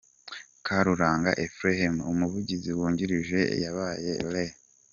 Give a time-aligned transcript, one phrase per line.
[0.65, 4.53] Karuranga Ephraim, Umuvugizi Wungirije yabaye Rev.